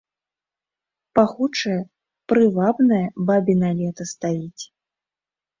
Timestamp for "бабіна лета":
3.29-4.03